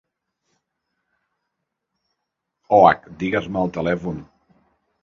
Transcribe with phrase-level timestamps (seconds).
[2.79, 4.29] OAC, digues-me el telèfon.